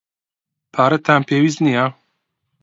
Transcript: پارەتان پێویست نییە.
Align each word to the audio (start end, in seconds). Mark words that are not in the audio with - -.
پارەتان 0.73 1.21
پێویست 1.27 1.59
نییە. 1.65 1.85